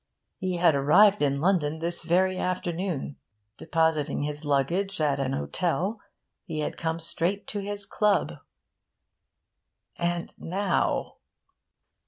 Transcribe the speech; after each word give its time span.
He 0.39 0.57
had 0.57 0.73
arrived 0.73 1.21
in 1.21 1.39
London 1.39 1.77
this 1.77 2.01
very 2.01 2.35
afternoon. 2.39 3.17
Depositing 3.59 4.23
his 4.23 4.43
luggage 4.45 4.99
at 4.99 5.19
an 5.19 5.33
hotel, 5.33 5.99
he 6.43 6.61
had 6.61 6.75
come 6.75 6.97
straight 6.99 7.45
to 7.49 7.59
his 7.59 7.85
club. 7.85 8.39
'And 9.99 10.33
now...' 10.39 11.17